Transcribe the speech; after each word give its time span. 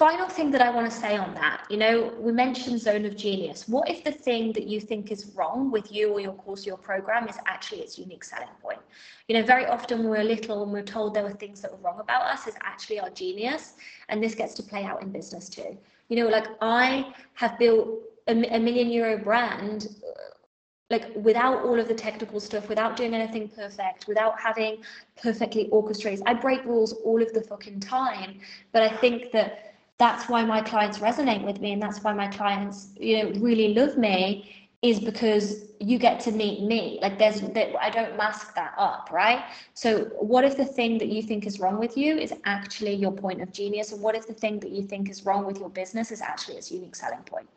final 0.00 0.30
thing 0.30 0.50
that 0.50 0.62
I 0.62 0.70
want 0.70 0.90
to 0.90 0.96
say 0.98 1.18
on 1.18 1.34
that, 1.34 1.66
you 1.68 1.76
know, 1.76 2.14
we 2.18 2.32
mentioned 2.32 2.80
zone 2.80 3.04
of 3.04 3.18
genius. 3.18 3.68
What 3.68 3.90
if 3.90 4.02
the 4.02 4.10
thing 4.10 4.50
that 4.54 4.66
you 4.66 4.80
think 4.80 5.12
is 5.12 5.32
wrong 5.36 5.70
with 5.70 5.92
you 5.92 6.10
or 6.14 6.20
your 6.20 6.32
course 6.32 6.64
or 6.64 6.68
your 6.68 6.78
program 6.78 7.28
is 7.28 7.36
actually 7.44 7.80
its 7.80 7.98
unique 7.98 8.24
selling 8.24 8.48
point? 8.62 8.78
You 9.28 9.34
know, 9.34 9.42
very 9.42 9.66
often 9.66 10.08
we're 10.08 10.24
little 10.24 10.62
and 10.62 10.72
we're 10.72 10.90
told 10.96 11.12
there 11.12 11.22
were 11.22 11.34
things 11.44 11.60
that 11.60 11.70
were 11.70 11.82
wrong 11.84 12.00
about 12.00 12.22
us 12.22 12.46
is 12.46 12.54
actually 12.62 12.98
our 12.98 13.10
genius. 13.10 13.74
And 14.08 14.22
this 14.22 14.34
gets 14.34 14.54
to 14.54 14.62
play 14.62 14.84
out 14.84 15.02
in 15.02 15.12
business 15.12 15.50
too. 15.50 15.76
You 16.08 16.16
know, 16.16 16.28
like 16.28 16.46
I 16.62 17.12
have 17.34 17.58
built 17.58 18.00
a, 18.26 18.32
a 18.56 18.58
million 18.58 18.88
euro 18.88 19.18
brand 19.18 19.96
like 20.88 21.14
without 21.14 21.62
all 21.62 21.78
of 21.78 21.88
the 21.88 21.94
technical 21.94 22.40
stuff, 22.40 22.68
without 22.68 22.96
doing 22.96 23.14
anything 23.14 23.48
perfect, 23.48 24.08
without 24.08 24.40
having 24.40 24.82
perfectly 25.22 25.68
orchestrated. 25.68 26.22
I 26.26 26.34
break 26.34 26.64
rules 26.64 26.94
all 27.04 27.22
of 27.22 27.32
the 27.32 27.42
fucking 27.42 27.80
time. 27.80 28.40
But 28.72 28.82
I 28.82 28.96
think 28.96 29.30
that 29.32 29.69
that's 30.00 30.30
why 30.30 30.42
my 30.44 30.62
clients 30.62 30.98
resonate 30.98 31.44
with 31.44 31.60
me 31.60 31.72
and 31.72 31.82
that's 31.82 32.02
why 32.02 32.12
my 32.14 32.26
clients, 32.26 32.88
you 32.98 33.22
know, 33.22 33.40
really 33.40 33.74
love 33.74 33.98
me 33.98 34.50
is 34.80 34.98
because 34.98 35.66
you 35.78 35.98
get 35.98 36.18
to 36.20 36.32
meet 36.32 36.62
me. 36.62 36.98
Like 37.02 37.18
there's 37.18 37.42
that 37.42 37.68
I 37.78 37.90
don't 37.90 38.16
mask 38.16 38.54
that 38.54 38.72
up, 38.78 39.10
right? 39.12 39.44
So 39.74 40.06
what 40.18 40.42
if 40.44 40.56
the 40.56 40.64
thing 40.64 40.96
that 40.98 41.08
you 41.08 41.22
think 41.22 41.46
is 41.46 41.60
wrong 41.60 41.78
with 41.78 41.98
you 41.98 42.16
is 42.16 42.32
actually 42.46 42.94
your 42.94 43.12
point 43.12 43.42
of 43.42 43.52
genius? 43.52 43.92
And 43.92 44.00
what 44.00 44.14
if 44.14 44.26
the 44.26 44.32
thing 44.32 44.58
that 44.60 44.70
you 44.70 44.82
think 44.82 45.10
is 45.10 45.26
wrong 45.26 45.44
with 45.44 45.58
your 45.58 45.68
business 45.68 46.10
is 46.10 46.22
actually 46.22 46.56
its 46.56 46.72
unique 46.72 46.96
selling 46.96 47.22
point? 47.24 47.48